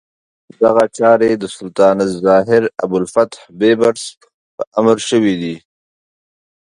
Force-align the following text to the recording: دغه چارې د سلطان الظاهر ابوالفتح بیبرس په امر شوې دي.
دغه 0.63 0.85
چارې 0.97 1.29
د 1.37 1.43
سلطان 1.55 1.97
الظاهر 2.07 2.63
ابوالفتح 2.83 3.39
بیبرس 3.59 4.05
په 4.55 4.63
امر 4.79 4.97
شوې 5.09 5.35
دي. 5.41 5.55